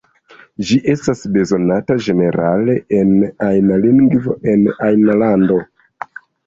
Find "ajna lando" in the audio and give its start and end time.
4.91-5.65